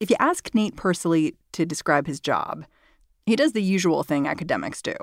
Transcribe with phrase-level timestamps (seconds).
[0.00, 2.66] If you ask Nate Persily to describe his job,
[3.26, 4.94] he does the usual thing academics do.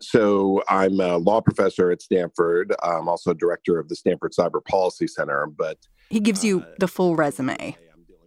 [0.00, 2.74] So I'm a law professor at Stanford.
[2.82, 5.46] I'm also director of the Stanford Cyber Policy Center.
[5.46, 5.78] But
[6.10, 7.76] he gives you uh, the full resume.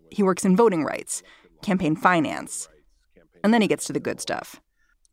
[0.09, 1.21] He works in voting rights,
[1.61, 2.69] campaign finance,
[3.43, 4.61] and then he gets to the good stuff.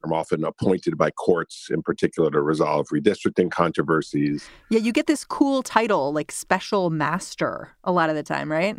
[0.07, 4.49] I'm often appointed by courts in particular to resolve redistricting controversies.
[4.71, 8.77] Yeah, you get this cool title like special master a lot of the time, right?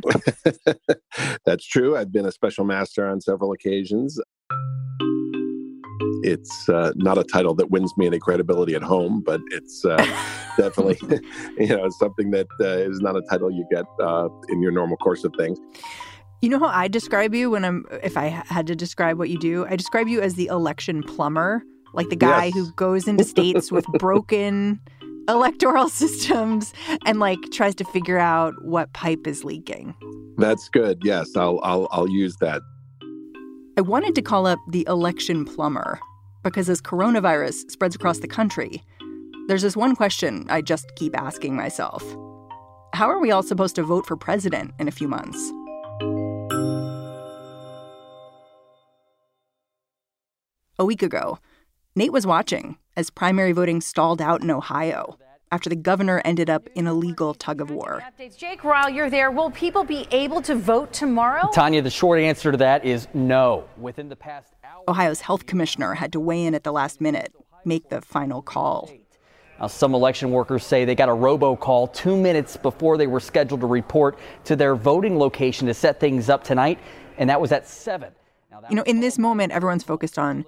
[1.46, 1.98] That's true.
[1.98, 4.22] I've been a special master on several occasions.
[6.24, 9.98] It's uh, not a title that wins me any credibility at home, but it's uh,
[10.58, 10.98] definitely,
[11.58, 14.96] you know, something that uh, is not a title you get uh, in your normal
[14.98, 15.60] course of things.
[16.42, 19.40] You know how I describe you when I'm, if I had to describe what you
[19.40, 22.54] do, I describe you as the election plumber, like the guy yes.
[22.54, 24.80] who goes into states with broken
[25.28, 26.74] electoral systems
[27.08, 29.96] and like tries to figure out what pipe is leaking.
[30.38, 31.00] That's good.
[31.04, 32.62] Yes, I'll I'll I'll use that.
[33.78, 36.00] I wanted to call up the election plumber
[36.44, 38.84] because as coronavirus spreads across the country,
[39.48, 42.04] there's this one question I just keep asking myself.
[42.94, 45.52] How are we all supposed to vote for president in a few months?
[50.80, 51.40] A week ago,
[51.96, 55.18] Nate was watching as primary voting stalled out in Ohio
[55.52, 58.04] after the governor ended up in a legal tug of war.
[58.38, 59.32] Jake Ryle, you're there.
[59.32, 61.50] Will people be able to vote tomorrow?
[61.52, 63.68] Tanya, the short answer to that is no.
[63.76, 67.34] Within the past hour, Ohio's health commissioner had to weigh in at the last minute,
[67.66, 68.92] make the final call.
[69.60, 73.62] Now, some election workers say they got a robocall two minutes before they were scheduled
[73.62, 76.78] to report to their voting location to set things up tonight,
[77.18, 78.12] and that was at 7.
[78.70, 80.46] You know, in this moment, everyone's focused on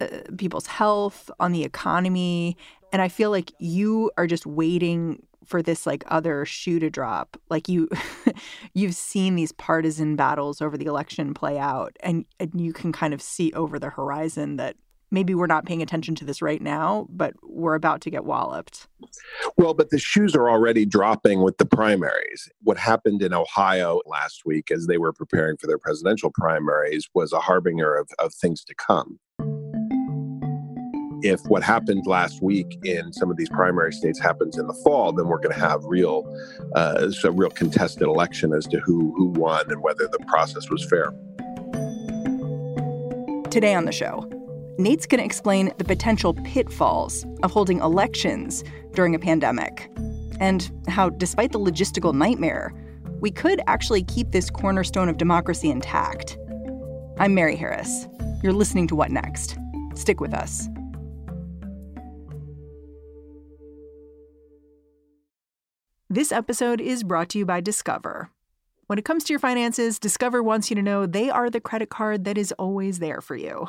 [0.00, 2.56] uh, people's health, on the economy.
[2.92, 7.36] And I feel like you are just waiting for this like other shoe to drop.
[7.48, 7.88] Like you
[8.74, 13.14] you've seen these partisan battles over the election play out and, and you can kind
[13.14, 14.76] of see over the horizon that
[15.10, 18.88] maybe we're not paying attention to this right now, but we're about to get walloped.
[19.56, 22.48] Well, but the shoes are already dropping with the primaries.
[22.62, 27.32] What happened in Ohio last week as they were preparing for their presidential primaries was
[27.32, 29.18] a harbinger of, of things to come
[31.22, 35.12] if what happened last week in some of these primary states happens in the fall,
[35.12, 36.24] then we're going to have real,
[36.74, 40.84] uh, a real contested election as to who who won and whether the process was
[40.88, 41.12] fair.
[43.50, 44.28] Today on the show,
[44.80, 48.62] Nate's going to explain the potential pitfalls of holding elections
[48.94, 49.90] during a pandemic,
[50.38, 52.72] and how, despite the logistical nightmare,
[53.18, 56.38] we could actually keep this cornerstone of democracy intact.
[57.18, 58.06] I'm Mary Harris.
[58.40, 59.58] You're listening to What Next?
[59.96, 60.68] Stick with us.
[66.08, 68.30] This episode is brought to you by Discover.
[68.86, 71.90] When it comes to your finances, Discover wants you to know they are the credit
[71.90, 73.68] card that is always there for you.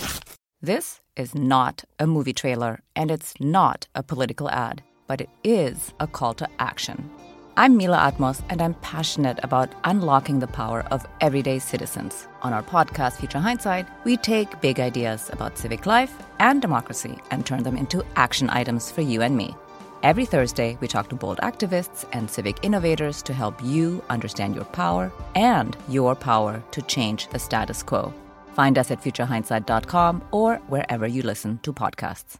[0.63, 5.91] This is not a movie trailer, and it's not a political ad, but it is
[5.99, 7.09] a call to action.
[7.57, 12.27] I'm Mila Atmos, and I'm passionate about unlocking the power of everyday citizens.
[12.43, 17.43] On our podcast, Future Hindsight, we take big ideas about civic life and democracy and
[17.43, 19.55] turn them into action items for you and me.
[20.03, 24.65] Every Thursday, we talk to bold activists and civic innovators to help you understand your
[24.65, 28.13] power and your power to change the status quo.
[28.53, 32.37] Find us at futurehindsight.com or wherever you listen to podcasts.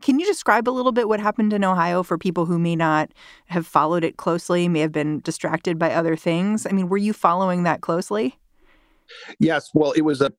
[0.00, 3.10] Can you describe a little bit what happened in Ohio for people who may not
[3.46, 6.66] have followed it closely, may have been distracted by other things?
[6.66, 8.38] I mean, were you following that closely?
[9.40, 9.70] Yes.
[9.74, 10.32] Well, it was a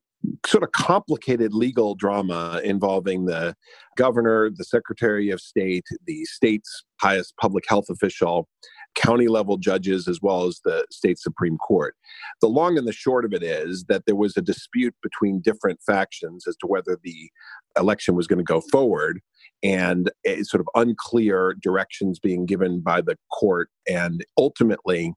[0.46, 3.54] sort of complicated legal drama involving the
[3.96, 8.48] governor, the secretary of state, the state's highest public health official,
[8.94, 11.94] county level judges, as well as the state Supreme Court.
[12.40, 15.80] The long and the short of it is that there was a dispute between different
[15.86, 17.30] factions as to whether the
[17.78, 19.20] election was going to go forward
[19.62, 20.10] and
[20.42, 23.68] sort of unclear directions being given by the court.
[23.88, 25.12] And ultimately,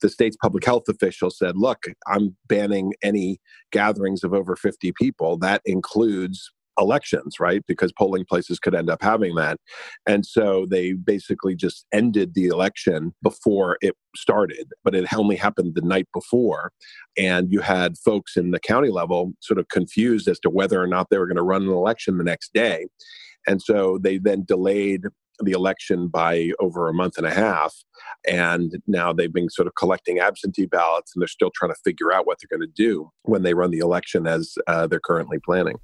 [0.00, 3.40] the state's public health official said, Look, I'm banning any
[3.70, 5.38] gatherings of over 50 people.
[5.38, 7.62] That includes elections, right?
[7.66, 9.58] Because polling places could end up having that.
[10.06, 15.74] And so they basically just ended the election before it started, but it only happened
[15.74, 16.72] the night before.
[17.18, 20.86] And you had folks in the county level sort of confused as to whether or
[20.86, 22.86] not they were going to run an election the next day.
[23.46, 25.02] And so they then delayed
[25.40, 27.74] the election by over a month and a half.
[28.28, 32.12] And now they've been sort of collecting absentee ballots and they're still trying to figure
[32.12, 35.38] out what they're going to do when they run the election as uh, they're currently
[35.44, 35.76] planning.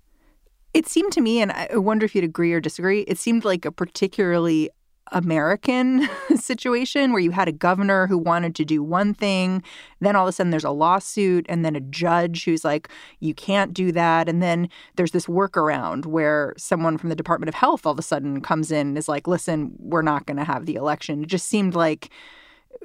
[0.78, 3.64] It seemed to me, and I wonder if you'd agree or disagree, it seemed like
[3.64, 4.70] a particularly
[5.10, 9.64] American situation where you had a governor who wanted to do one thing,
[9.98, 12.88] then all of a sudden there's a lawsuit, and then a judge who's like,
[13.18, 14.28] you can't do that.
[14.28, 18.02] And then there's this workaround where someone from the Department of Health all of a
[18.02, 21.24] sudden comes in and is like, listen, we're not going to have the election.
[21.24, 22.08] It just seemed like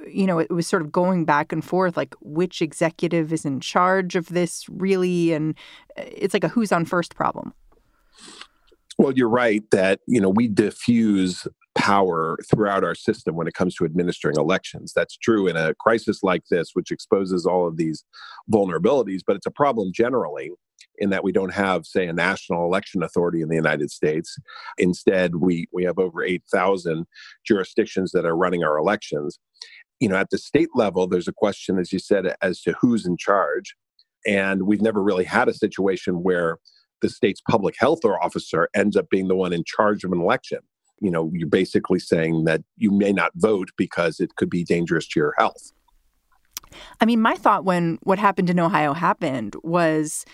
[0.06, 3.60] you know, it was sort of going back and forth, like which executive is in
[3.60, 5.32] charge of this really?
[5.32, 5.54] And
[5.96, 7.54] uh, it's like a who's on first problem.
[8.98, 13.74] Well, you're right that, you know, we diffuse power throughout our system when it comes
[13.74, 14.92] to administering elections.
[14.94, 18.04] That's true in a crisis like this, which exposes all of these
[18.52, 20.50] vulnerabilities, but it's a problem generally
[20.98, 24.38] in that we don't have, say, a national election authority in the United States.
[24.78, 27.06] Instead, we, we have over 8,000
[27.44, 29.38] jurisdictions that are running our elections.
[29.98, 33.06] You know, at the state level, there's a question, as you said, as to who's
[33.06, 33.74] in charge.
[34.26, 36.58] And we've never really had a situation where
[37.04, 40.60] the state's public health officer ends up being the one in charge of an election.
[41.02, 45.06] You know, you're basically saying that you may not vote because it could be dangerous
[45.08, 45.72] to your health.
[47.02, 50.24] I mean, my thought when what happened in Ohio happened was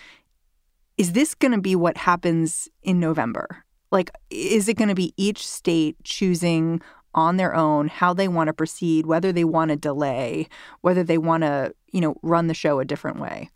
[0.97, 3.65] is this going to be what happens in November?
[3.91, 6.81] Like, is it going to be each state choosing
[7.13, 10.47] on their own how they want to proceed, whether they want to delay,
[10.79, 13.49] whether they want to, you know, run the show a different way?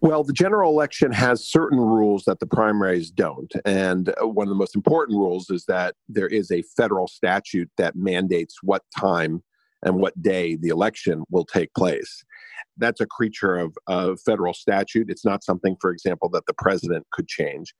[0.00, 3.52] Well, the general election has certain rules that the primaries don't.
[3.64, 7.70] And uh, one of the most important rules is that there is a federal statute
[7.78, 9.42] that mandates what time
[9.82, 12.24] and what day the election will take place.
[12.76, 15.10] That's a creature of, of federal statute.
[15.10, 17.74] It's not something, for example, that the president could change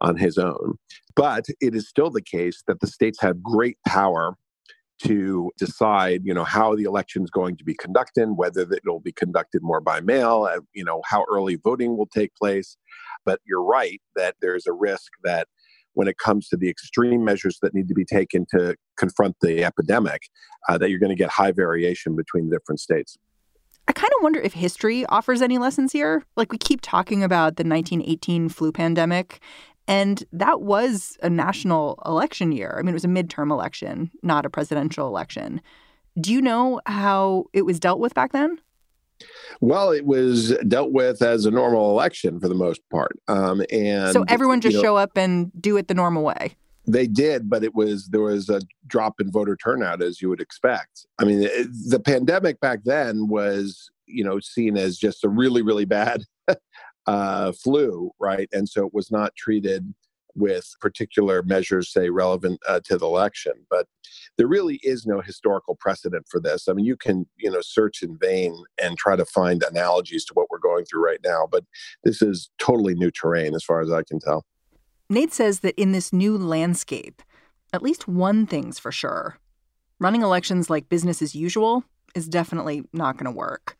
[0.00, 0.78] on his own.
[1.14, 4.36] But it is still the case that the states have great power
[5.04, 9.12] to decide, you know, how the election is going to be conducted, whether it'll be
[9.12, 12.76] conducted more by mail, uh, you know, how early voting will take place.
[13.24, 15.48] But you're right that there's a risk that
[15.94, 19.64] when it comes to the extreme measures that need to be taken to confront the
[19.64, 20.22] epidemic,
[20.68, 23.16] uh, that you're going to get high variation between different states.
[23.88, 26.24] I kind of wonder if history offers any lessons here.
[26.36, 29.40] Like we keep talking about the 1918 flu pandemic
[29.88, 32.76] and that was a national election year.
[32.78, 35.60] I mean, it was a midterm election, not a presidential election.
[36.20, 38.58] Do you know how it was dealt with back then?
[39.60, 43.18] Well, it was dealt with as a normal election for the most part.
[43.28, 46.56] Um, and so everyone just you know, show up and do it the normal way.
[46.86, 50.40] They did, but it was there was a drop in voter turnout as you would
[50.40, 51.06] expect.
[51.20, 55.62] I mean, it, the pandemic back then was you know seen as just a really
[55.62, 56.24] really bad
[57.06, 58.48] uh, flu, right?
[58.52, 59.94] And so it was not treated
[60.34, 63.52] with particular measures, say, relevant uh, to the election.
[63.68, 63.86] But
[64.38, 66.68] there really is no historical precedent for this.
[66.68, 70.34] I mean, you can, you know, search in vain and try to find analogies to
[70.34, 71.46] what we're going through right now.
[71.50, 71.64] But
[72.04, 74.44] this is totally new terrain, as far as I can tell.
[75.10, 77.20] Nate says that in this new landscape,
[77.72, 79.38] at least one thing's for sure
[79.98, 81.84] running elections like business as usual
[82.16, 83.76] is definitely not going to work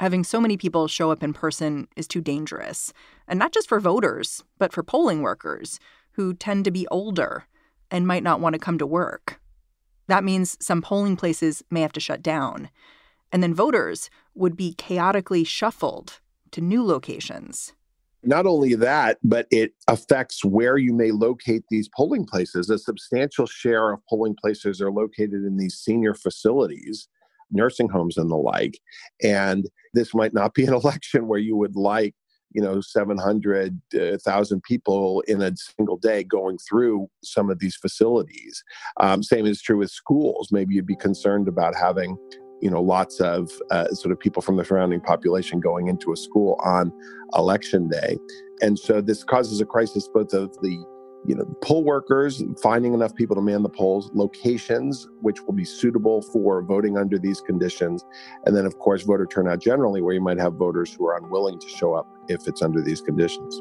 [0.00, 2.92] having so many people show up in person is too dangerous.
[3.26, 5.80] And not just for voters, but for polling workers
[6.12, 7.44] who tend to be older
[7.90, 9.40] and might not want to come to work.
[10.06, 12.70] That means some polling places may have to shut down.
[13.30, 16.20] And then voters would be chaotically shuffled
[16.52, 17.74] to new locations.
[18.22, 22.68] Not only that, but it affects where you may locate these polling places.
[22.68, 27.08] A substantial share of polling places are located in these senior facilities
[27.50, 28.78] nursing homes and the like.
[29.22, 32.14] And this might not be an election where you would like
[32.52, 38.62] you know 700,000 uh, people in a single day going through some of these facilities.
[38.98, 40.48] Um, same is true with schools.
[40.50, 42.16] Maybe you'd be concerned about having
[42.60, 46.16] you know lots of uh, sort of people from the surrounding population going into a
[46.16, 46.92] school on
[47.34, 48.16] election day,
[48.60, 50.84] and so this causes a crisis both of the
[51.26, 55.64] you know, poll workers, finding enough people to man the polls, locations which will be
[55.64, 58.04] suitable for voting under these conditions,
[58.46, 61.58] and then, of course, voter turnout generally, where you might have voters who are unwilling
[61.58, 63.60] to show up if it's under these conditions.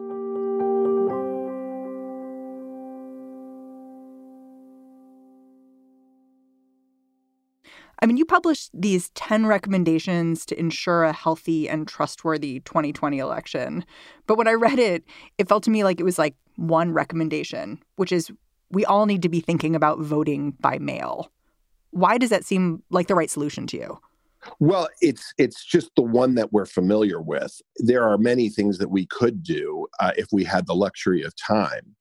[7.99, 13.83] I mean, you published these 10 recommendations to ensure a healthy and trustworthy 2020 election.
[14.27, 15.03] But when I read it,
[15.39, 18.31] it felt to me like it was like one recommendation, which is
[18.69, 21.31] we all need to be thinking about voting by mail.
[21.91, 23.99] Why does that seem like the right solution to you?
[24.59, 27.59] Well, it's it's just the one that we're familiar with.
[27.77, 31.33] There are many things that we could do uh, if we had the luxury of
[31.35, 31.95] time,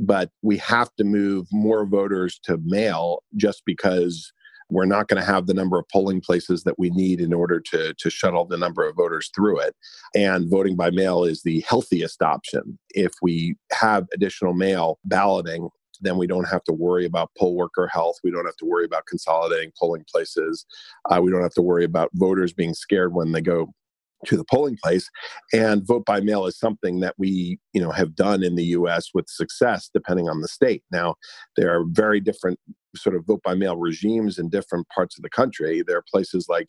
[0.00, 4.32] but we have to move more voters to mail just because
[4.70, 7.60] we're not going to have the number of polling places that we need in order
[7.60, 9.74] to to shuttle the number of voters through it.
[10.14, 12.78] And voting by mail is the healthiest option.
[12.90, 15.68] If we have additional mail balloting,
[16.00, 18.16] then we don't have to worry about poll worker health.
[18.22, 20.66] We don't have to worry about consolidating polling places.
[21.10, 23.72] Uh, we don't have to worry about voters being scared when they go
[24.24, 25.08] to the polling place
[25.52, 29.10] and vote by mail is something that we you know have done in the US
[29.12, 30.82] with success depending on the state.
[30.90, 31.16] Now
[31.56, 32.58] there are very different
[32.94, 35.82] sort of vote by mail regimes in different parts of the country.
[35.86, 36.68] There are places like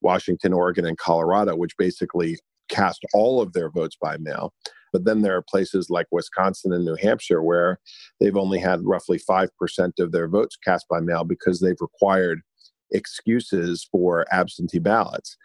[0.00, 2.38] Washington Oregon and Colorado which basically
[2.68, 4.52] cast all of their votes by mail.
[4.92, 7.78] But then there are places like Wisconsin and New Hampshire where
[8.20, 9.48] they've only had roughly 5%
[9.98, 12.40] of their votes cast by mail because they've required
[12.90, 15.36] excuses for absentee ballots.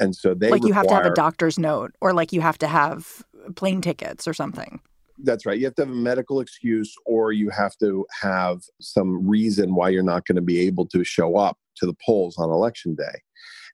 [0.00, 2.40] And so they like you require, have to have a doctor's note or like you
[2.40, 3.22] have to have
[3.54, 4.80] plane tickets or something.
[5.22, 5.58] That's right.
[5.58, 9.90] You have to have a medical excuse or you have to have some reason why
[9.90, 13.20] you're not going to be able to show up to the polls on election day.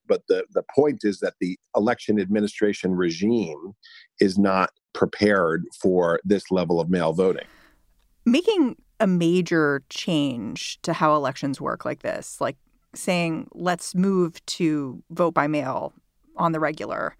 [0.08, 3.72] But the, the point is that the election administration regime
[4.20, 7.46] is not prepared for this level of mail voting.
[8.24, 12.56] Making a major change to how elections work like this, like
[12.94, 15.92] saying, let's move to vote by mail
[16.36, 17.16] on the regular,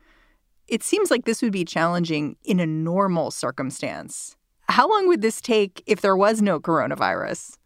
[0.68, 4.37] it seems like this would be challenging in a normal circumstance.
[4.68, 7.56] How long would this take if there was no coronavirus?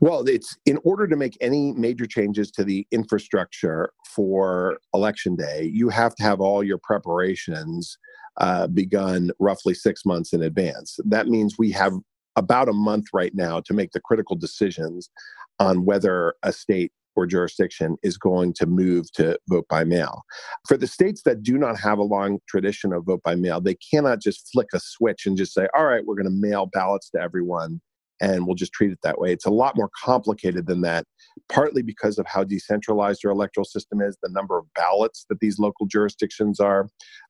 [0.00, 5.70] Well, it's in order to make any major changes to the infrastructure for election day,
[5.72, 7.98] you have to have all your preparations
[8.38, 10.98] uh, begun roughly six months in advance.
[11.04, 11.94] That means we have
[12.36, 15.10] about a month right now to make the critical decisions
[15.58, 20.22] on whether a state or jurisdiction is going to move to vote by mail.
[20.66, 23.76] For the states that do not have a long tradition of vote by mail, they
[23.92, 27.10] cannot just flick a switch and just say, all right, we're going to mail ballots
[27.10, 27.80] to everyone
[28.22, 29.32] and we'll just treat it that way.
[29.32, 31.06] It's a lot more complicated than that,
[31.48, 35.58] partly because of how decentralized our electoral system is, the number of ballots that these
[35.58, 36.88] local jurisdictions are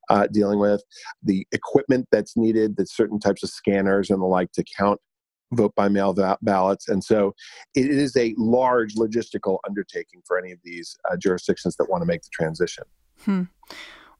[0.09, 0.83] uh, dealing with,
[1.23, 4.99] the equipment that's needed, that certain types of scanners and the like to count
[5.51, 6.87] vote by mail ballots.
[6.87, 7.33] And so
[7.75, 12.05] it is a large logistical undertaking for any of these uh, jurisdictions that want to
[12.05, 12.83] make the transition.
[13.25, 13.43] Hmm.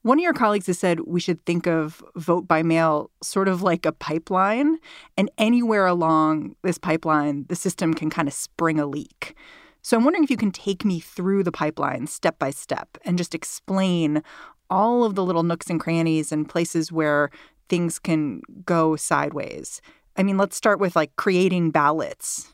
[0.03, 3.61] One of your colleagues has said we should think of vote by mail sort of
[3.61, 4.79] like a pipeline,
[5.15, 9.35] and anywhere along this pipeline, the system can kind of spring a leak.
[9.83, 13.17] So I'm wondering if you can take me through the pipeline step by step and
[13.17, 14.23] just explain
[14.71, 17.29] all of the little nooks and crannies and places where
[17.69, 19.81] things can go sideways.
[20.17, 22.53] I mean, let's start with like creating ballots.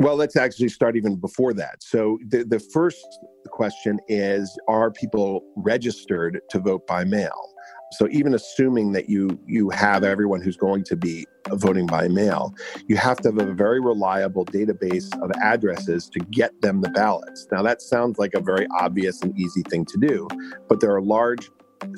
[0.00, 1.82] Well, let's actually start even before that.
[1.82, 3.04] So, the, the first
[3.50, 7.52] question is Are people registered to vote by mail?
[7.92, 12.54] So, even assuming that you, you have everyone who's going to be voting by mail,
[12.86, 17.48] you have to have a very reliable database of addresses to get them the ballots.
[17.50, 20.28] Now, that sounds like a very obvious and easy thing to do,
[20.68, 21.50] but there are large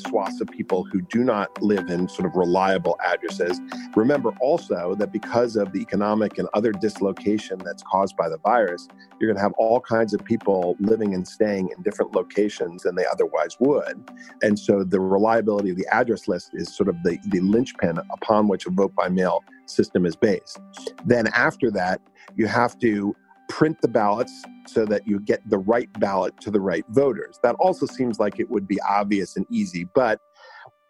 [0.08, 3.60] swaths of people who do not live in sort of reliable addresses.
[3.96, 8.88] Remember also that because of the economic and other dislocation that's caused by the virus,
[9.18, 12.94] you're going to have all kinds of people living and staying in different locations than
[12.94, 14.10] they otherwise would.
[14.42, 18.49] And so the reliability of the address list is sort of the, the linchpin upon
[18.49, 20.60] which a vote by mail system is based.
[21.04, 22.00] Then after that,
[22.37, 23.14] you have to
[23.50, 24.33] print the ballots
[24.66, 27.38] so that you get the right ballot to the right voters.
[27.42, 30.21] That also seems like it would be obvious and easy, but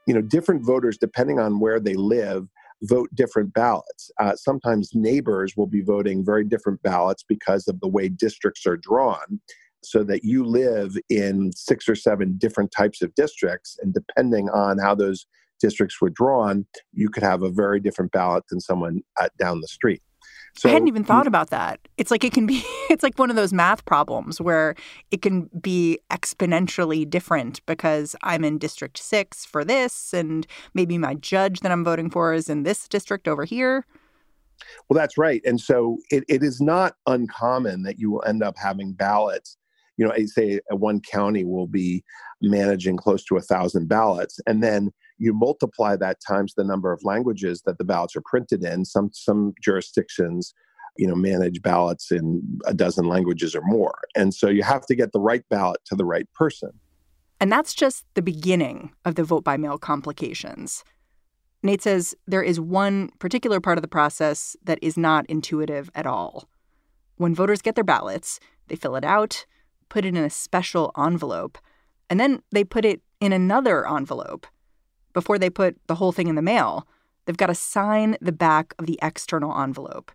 [0.06, 2.46] you know, different voters, depending on where they live,
[2.82, 4.10] vote different ballots.
[4.18, 8.76] Uh, sometimes neighbors will be voting very different ballots because of the way districts are
[8.76, 9.40] drawn.
[9.82, 14.78] So that you live in six or seven different types of districts, and depending on
[14.78, 15.24] how those
[15.58, 19.68] districts were drawn, you could have a very different ballot than someone uh, down the
[19.68, 20.02] street.
[20.54, 21.80] So I hadn't even thought about that.
[21.96, 24.74] It's like it can be it's like one of those math problems where
[25.10, 31.14] it can be exponentially different because I'm in district 6 for this and maybe my
[31.14, 33.86] judge that I'm voting for is in this district over here.
[34.88, 35.40] Well, that's right.
[35.44, 39.56] And so it, it is not uncommon that you will end up having ballots.
[39.96, 42.04] You know, I say one county will be
[42.42, 44.40] managing close to a thousand ballots.
[44.46, 48.64] And then you multiply that times the number of languages that the ballots are printed
[48.64, 48.84] in.
[48.84, 50.54] Some some jurisdictions,
[50.96, 54.96] you know, manage ballots in a dozen languages or more, and so you have to
[54.96, 56.70] get the right ballot to the right person.
[57.38, 60.84] And that's just the beginning of the vote by mail complications.
[61.62, 66.06] Nate says there is one particular part of the process that is not intuitive at
[66.06, 66.48] all.
[67.16, 69.44] When voters get their ballots, they fill it out,
[69.90, 71.58] put it in a special envelope,
[72.08, 74.46] and then they put it in another envelope.
[75.12, 76.86] Before they put the whole thing in the mail,
[77.24, 80.12] they've got to sign the back of the external envelope.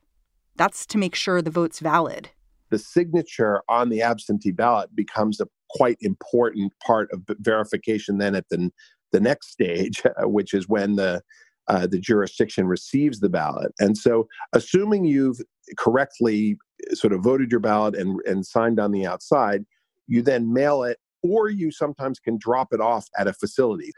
[0.55, 2.29] That's to make sure the vote's valid.
[2.69, 8.49] The signature on the absentee ballot becomes a quite important part of verification then at
[8.49, 8.71] the
[9.11, 11.21] the next stage, which is when the
[11.67, 13.71] uh, the jurisdiction receives the ballot.
[13.79, 15.41] And so, assuming you've
[15.77, 16.57] correctly
[16.93, 19.65] sort of voted your ballot and, and signed on the outside,
[20.07, 23.91] you then mail it, or you sometimes can drop it off at a facility.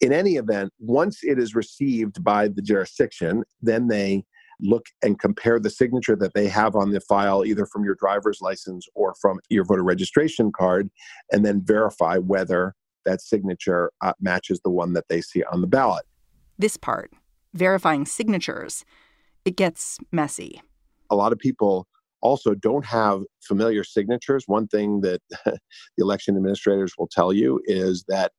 [0.00, 4.24] In any event, once it is received by the jurisdiction, then they
[4.62, 8.40] look and compare the signature that they have on the file, either from your driver's
[8.40, 10.90] license or from your voter registration card,
[11.32, 15.66] and then verify whether that signature uh, matches the one that they see on the
[15.66, 16.04] ballot.
[16.58, 17.12] This part,
[17.54, 18.84] verifying signatures,
[19.44, 20.60] it gets messy.
[21.10, 21.86] A lot of people
[22.22, 24.44] also don't have familiar signatures.
[24.46, 25.58] One thing that the
[25.98, 28.32] election administrators will tell you is that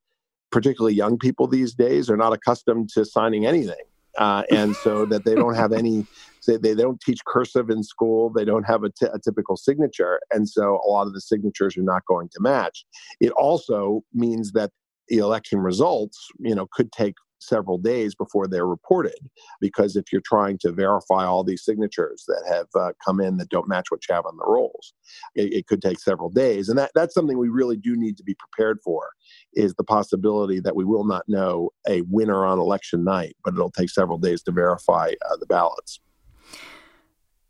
[0.51, 3.83] particularly young people these days are not accustomed to signing anything.
[4.17, 6.05] Uh, and so that they don't have any
[6.47, 10.19] they, they don't teach cursive in school they don't have a, t- a typical signature
[10.33, 12.83] and so a lot of the signatures are not going to match
[13.21, 14.71] it also means that
[15.07, 19.17] the election results you know could take several days before they're reported
[19.59, 23.49] because if you're trying to verify all these signatures that have uh, come in that
[23.49, 24.93] don't match what you have on the rolls
[25.35, 26.69] it, it, could take several days.
[26.69, 29.09] And that, that's something we really do need to be prepared for
[29.53, 33.71] is the possibility that we will not know a winner on election night but it'll
[33.71, 35.99] take several days to verify uh, the ballots.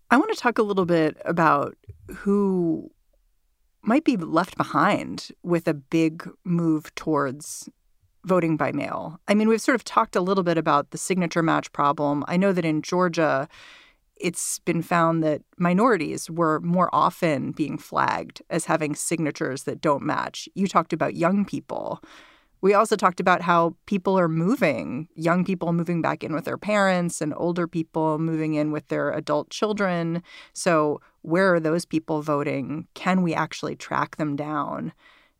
[0.10, 1.78] I want to talk a little bit about
[2.18, 2.92] who
[3.82, 7.70] might be left behind with a big move towards
[8.26, 9.20] voting by mail.
[9.28, 12.24] I mean, we've sort of talked a little bit about the signature match problem.
[12.28, 13.48] I know that in Georgia,
[14.16, 20.04] it's been found that minorities were more often being flagged as having signatures that don't
[20.04, 20.48] match.
[20.54, 22.02] You talked about young people.
[22.62, 26.60] We also talked about how people are moving, young people moving back in with their
[26.60, 30.22] parents and older people moving in with their adult children.
[30.54, 32.88] So, where are those people voting?
[32.94, 34.94] Can we actually track them down?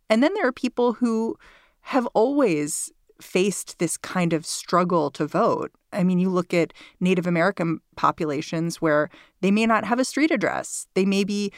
[0.10, 1.38] And then there are people who
[1.82, 2.92] have always
[3.22, 5.72] faced this kind of struggle to vote.
[5.94, 9.10] I mean, you look at Native American populations where
[9.42, 10.88] they may not have a street address.
[10.94, 11.52] They may be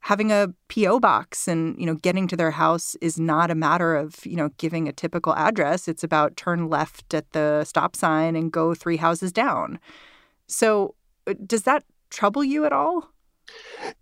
[0.00, 3.94] having a PO box and, you know, getting to their house is not a matter
[3.94, 5.88] of, you know, giving a typical address.
[5.88, 9.78] It's about turn left at the stop sign and go three houses down.
[10.46, 10.94] So,
[11.26, 13.10] uh, does that trouble you at all?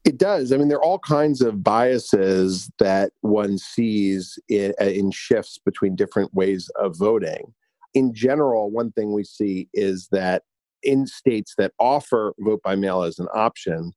[0.05, 0.53] It does.
[0.53, 5.59] I mean, there are all kinds of biases that one sees in, uh, in, shifts
[5.65, 7.55] between different ways of voting.
[7.95, 10.43] In general, one thing we see is that
[10.83, 13.93] in states that offer vote by mail as an option,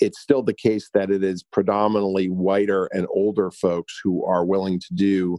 [0.00, 4.80] it's still the case that it is predominantly whiter and older folks who are willing
[4.80, 5.38] to do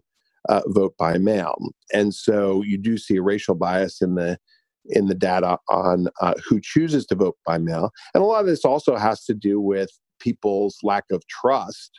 [0.49, 1.55] uh, vote by mail.
[1.93, 4.37] And so you do see a racial bias in the
[4.89, 7.91] in the data on uh, who chooses to vote by mail.
[8.13, 11.91] And a lot of this also has to do with people's lack of trust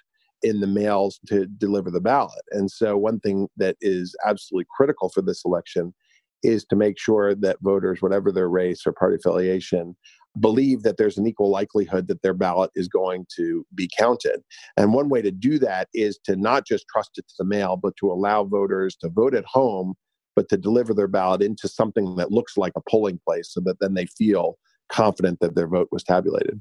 [0.42, 2.42] in the mails to deliver the ballot.
[2.52, 5.94] And so, one thing that is absolutely critical for this election
[6.42, 9.96] is to make sure that voters, whatever their race or party affiliation,
[10.38, 14.42] believe that there's an equal likelihood that their ballot is going to be counted.
[14.76, 17.76] And one way to do that is to not just trust it to the mail,
[17.76, 19.94] but to allow voters to vote at home
[20.36, 23.80] but to deliver their ballot into something that looks like a polling place so that
[23.80, 26.60] then they feel confident that their vote was tabulated.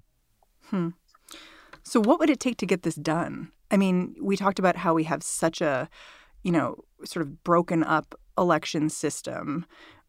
[0.64, 0.90] Hmm.
[1.84, 3.52] So, what would it take to get this done?
[3.70, 5.90] I mean, we talked about how we have such a,
[6.44, 9.66] you know, sort of broken up election system.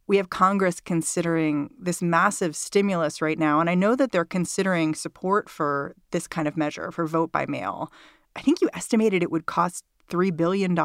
[0.07, 3.61] We have Congress considering this massive stimulus right now.
[3.61, 7.45] And I know that they're considering support for this kind of measure for vote by
[7.47, 7.93] mail.
[8.37, 10.77] I think you estimated it would cost $3 billion.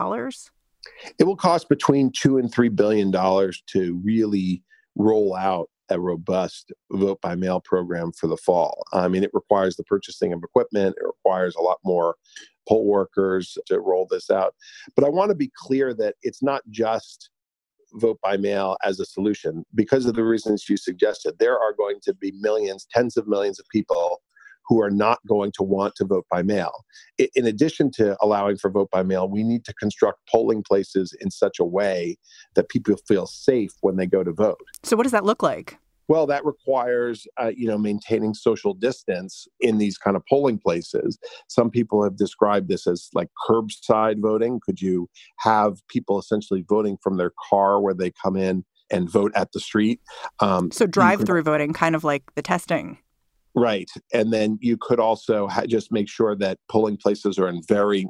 [1.19, 4.63] It will cost between two and three billion dollars to really
[4.95, 8.83] roll out a robust vote by mail program for the fall.
[8.93, 12.15] I mean, it requires the purchasing of equipment, it requires a lot more
[12.67, 14.55] poll workers to roll this out.
[14.95, 17.29] But I want to be clear that it's not just
[17.93, 21.37] vote by mail as a solution because of the reasons you suggested.
[21.37, 24.21] There are going to be millions, tens of millions of people
[24.71, 26.85] who are not going to want to vote by mail.
[27.35, 31.29] In addition to allowing for vote by mail, we need to construct polling places in
[31.29, 32.17] such a way
[32.55, 34.61] that people feel safe when they go to vote.
[34.83, 35.77] So, what does that look like?
[36.07, 41.19] Well, that requires, uh, you know, maintaining social distance in these kind of polling places.
[41.49, 44.61] Some people have described this as like curbside voting.
[44.65, 49.31] Could you have people essentially voting from their car where they come in and vote
[49.35, 50.01] at the street.
[50.39, 52.97] Um, so drive through voting, kind of like the testing.
[53.55, 53.89] Right.
[54.13, 58.07] And then you could also ha- just make sure that polling places are in very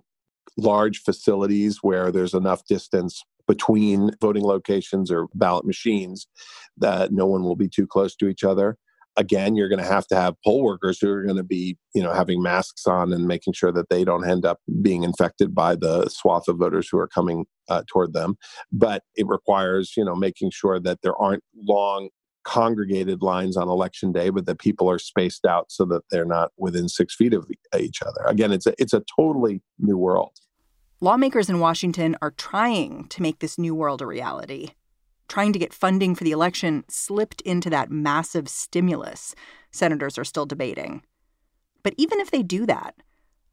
[0.58, 6.28] large facilities where there's enough distance between voting locations or ballot machines
[6.78, 8.78] that no one will be too close to each other
[9.18, 12.02] again you're going to have to have poll workers who are going to be you
[12.02, 15.76] know having masks on and making sure that they don't end up being infected by
[15.76, 18.36] the swath of voters who are coming uh, toward them
[18.72, 22.10] but it requires you know making sure that there aren't long
[22.44, 26.52] congregated lines on election day but that people are spaced out so that they're not
[26.58, 27.46] within six feet of
[27.80, 30.40] each other again it's a it's a totally new world
[31.00, 34.70] lawmakers in washington are trying to make this new world a reality
[35.32, 39.34] trying to get funding for the election slipped into that massive stimulus
[39.72, 41.04] senators are still debating.
[41.84, 42.96] But even if they do that,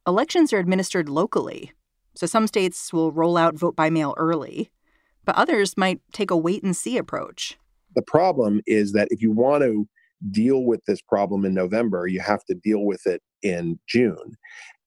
[0.07, 1.73] elections are administered locally.
[2.15, 4.71] So some states will roll out vote by mail early,
[5.25, 7.57] but others might take a wait and see approach.
[7.95, 9.89] The problem is that if you want to
[10.31, 14.37] deal with this problem in November, you have to deal with it in June.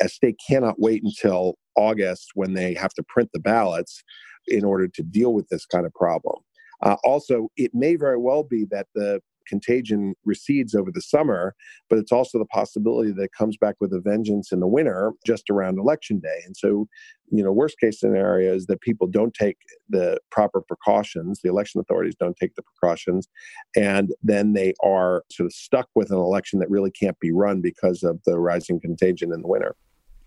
[0.02, 4.04] A state cannot wait until August when they have to print the ballots
[4.48, 6.38] in order to deal with this kind of problem.
[6.84, 11.56] Uh, also, it may very well be that the contagion recedes over the summer,
[11.90, 15.14] but it's also the possibility that it comes back with a vengeance in the winter
[15.26, 16.42] just around election day.
[16.46, 16.88] And so,
[17.32, 19.58] you know, worst case scenario is that people don't take
[19.90, 23.28] the proper precautions, the election authorities don't take the precautions,
[23.76, 27.62] and then they are sort of stuck with an election that really can't be run
[27.62, 29.76] because of the rising contagion in the winter.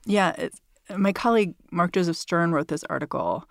[0.07, 0.49] Yeah.
[0.97, 3.49] my colleague Mark Joseph Stern wrote this article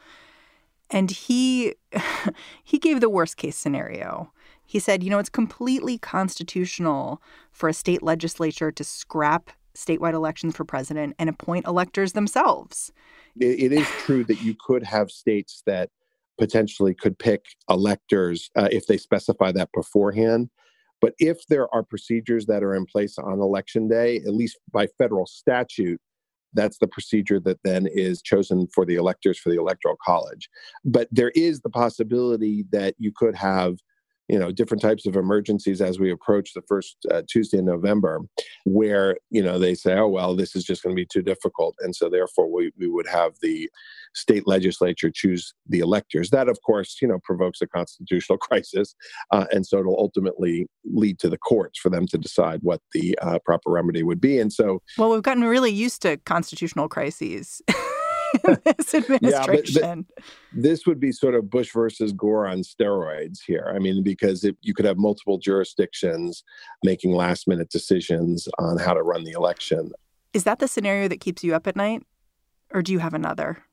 [0.93, 1.73] and he
[2.63, 4.31] he gave the worst case scenario.
[4.73, 10.55] He said, you know, it's completely constitutional for a state legislature to scrap statewide elections
[10.55, 12.91] for president and appoint electors themselves.
[13.39, 15.91] it is true that you could have states that
[16.39, 20.49] potentially could pick electors uh, if they specify that beforehand.
[21.01, 24.87] But if there are procedures that are in place on election day, at least by
[24.97, 26.01] federal statute,
[26.55, 30.49] that's the procedure that then is chosen for the electors for the electoral college
[30.85, 33.77] but there is the possibility that you could have
[34.33, 38.19] you know different types of emergencies as we approach the first uh, tuesday in november
[38.65, 41.75] where you know they say oh well this is just going to be too difficult.
[41.79, 43.69] And so therefore we, we would have the
[44.13, 46.29] state legislature choose the electors.
[46.29, 48.95] That of course you know provokes a constitutional crisis
[49.31, 53.17] uh, and so it'll ultimately lead to the courts for them to decide what the
[53.21, 54.39] uh, proper remedy would be.
[54.39, 57.61] And so well we've gotten really used to constitutional crises
[58.63, 60.05] this administration.
[60.17, 63.71] Yeah, this would be sort of Bush versus Gore on steroids here.
[63.75, 66.43] I mean, because it, you could have multiple jurisdictions
[66.83, 69.91] making last minute decisions on how to run the election.
[70.33, 72.03] Is that the scenario that keeps you up at night?
[72.73, 73.63] Or do you have another?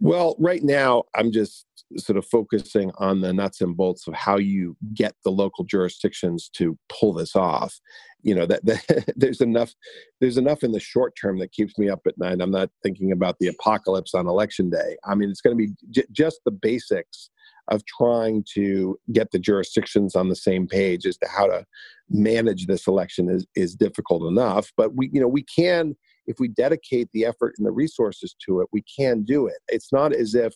[0.00, 4.36] Well, right now, I'm just sort of focusing on the nuts and bolts of how
[4.36, 7.78] you get the local jurisdictions to pull this off.
[8.22, 9.72] You know that, that there's enough
[10.20, 12.40] there's enough in the short term that keeps me up at night.
[12.40, 14.96] I'm not thinking about the apocalypse on election day.
[15.04, 17.30] I mean, it's going to be j- just the basics
[17.68, 21.64] of trying to get the jurisdictions on the same page as to how to
[22.10, 24.70] manage this election is is difficult enough.
[24.76, 25.96] But we you know we can
[26.28, 29.56] if we dedicate the effort and the resources to it, we can do it.
[29.68, 30.54] It's not as if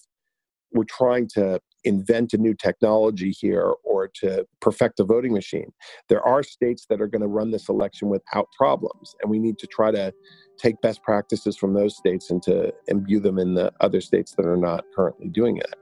[0.73, 5.73] we're trying to invent a new technology here or to perfect a voting machine.
[6.09, 9.59] There are states that are going to run this election without problems, and we need
[9.59, 10.13] to try to
[10.59, 14.47] take best practices from those states and to imbue them in the other states that
[14.47, 15.75] are not currently doing it.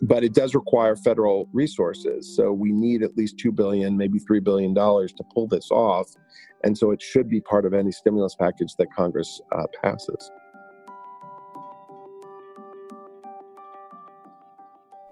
[0.00, 2.34] But it does require federal resources.
[2.34, 6.08] So we need at least 2 billion, maybe 3 billion dollars to pull this off.
[6.64, 10.30] And so it should be part of any stimulus package that Congress uh, passes.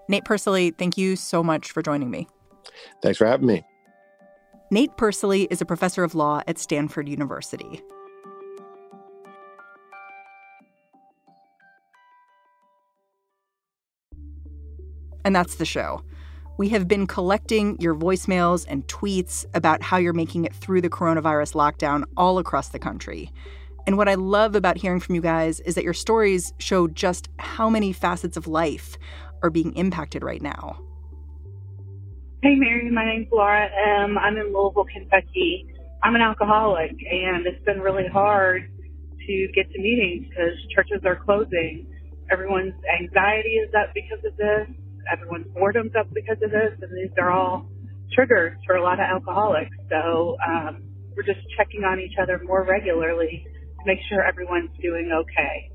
[0.07, 2.27] Nate Persily, thank you so much for joining me.
[3.01, 3.63] Thanks for having me.
[4.71, 7.81] Nate Persily is a professor of law at Stanford University.
[15.23, 16.03] And that's the show.
[16.57, 20.89] We have been collecting your voicemails and tweets about how you're making it through the
[20.89, 23.31] coronavirus lockdown all across the country.
[23.87, 27.29] And what I love about hearing from you guys is that your stories show just
[27.39, 28.97] how many facets of life
[29.43, 30.79] are being impacted right now.
[32.45, 33.65] Hey, Mary, my name's Laura.
[33.65, 35.65] Um, I'm in Louisville, Kentucky.
[36.03, 41.17] I'm an alcoholic, and it's been really hard to get to meetings because churches are
[41.25, 41.89] closing.
[42.31, 44.69] Everyone's anxiety is up because of this.
[45.11, 47.65] Everyone's boredom's up because of this, and these are all
[48.13, 49.73] triggers for a lot of alcoholics.
[49.89, 50.85] So um,
[51.17, 55.71] we're just checking on each other more regularly to make sure everyone's doing okay.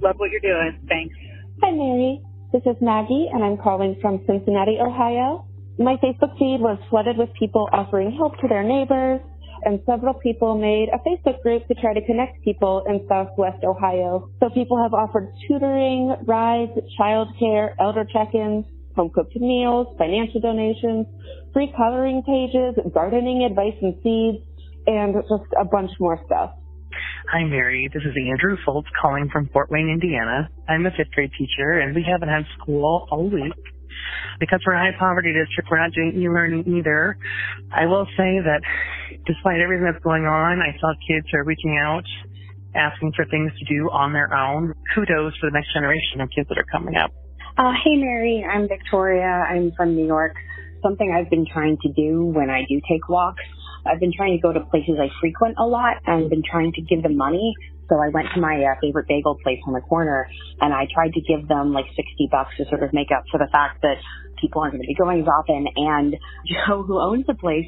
[0.00, 0.88] Love what you're doing.
[0.88, 1.14] Thanks.
[1.60, 2.22] Hi, Mary.
[2.50, 5.44] This is Maggie, and I'm calling from Cincinnati, Ohio.
[5.78, 9.20] My Facebook feed was flooded with people offering help to their neighbors,
[9.64, 14.30] and several people made a Facebook group to try to connect people in Southwest Ohio.
[14.38, 21.06] So people have offered tutoring, rides, childcare, elder check-ins, home cooked meals, financial donations,
[21.52, 24.46] free coloring pages, gardening advice and seeds,
[24.86, 26.54] and just a bunch more stuff.
[27.32, 27.90] Hi, Mary.
[27.92, 30.48] This is Andrew Foltz calling from Fort Wayne, Indiana.
[30.68, 33.54] I'm a fifth grade teacher, and we haven't had school all week.
[34.40, 37.16] Because we're a high poverty district, we're not doing e-learning either.
[37.72, 38.60] I will say that
[39.26, 42.04] despite everything that's going on, I saw kids are reaching out,
[42.74, 44.74] asking for things to do on their own.
[44.94, 47.12] Kudos for the next generation of kids that are coming up.
[47.56, 48.44] Uh, hey, Mary.
[48.44, 49.46] I'm Victoria.
[49.48, 50.34] I'm from New York.
[50.82, 53.42] Something I've been trying to do when I do take walks
[53.86, 56.82] I've been trying to go to places I frequent a lot and been trying to
[56.82, 57.54] give them money.
[57.88, 60.26] So I went to my uh, favorite bagel place on the corner
[60.60, 63.38] and I tried to give them like 60 bucks to sort of make up for
[63.38, 63.96] the fact that
[64.40, 65.66] people aren't going to be going as often.
[65.76, 66.16] And
[66.66, 67.66] Joe, who owns the place,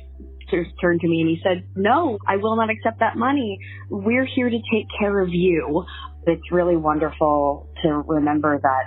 [0.81, 3.59] turned to me and he said, no, I will not accept that money.
[3.91, 5.85] We're here to take care of you.
[6.27, 8.85] It's really wonderful to remember that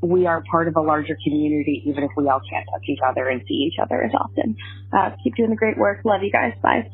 [0.00, 3.28] we are part of a larger community, even if we all can't touch each other
[3.28, 4.56] and see each other as often.
[4.92, 6.00] Uh, keep doing the great work.
[6.04, 6.52] Love you guys.
[6.62, 6.88] Bye.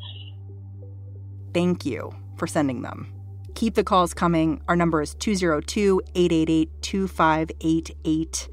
[1.53, 3.14] Thank you for sending them.
[3.55, 4.61] Keep the calls coming.
[4.67, 8.49] Our number is 202 888 2588.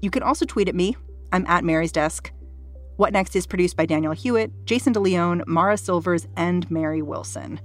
[0.00, 0.96] You can also tweet at me.
[1.32, 2.32] I'm at Mary's Desk.
[2.96, 7.60] What Next is produced by Daniel Hewitt, Jason DeLeon, Mara Silvers, and Mary Wilson.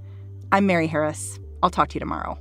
[0.52, 1.39] I'm Mary Harris.
[1.63, 2.38] I'll talk to you tomorrow.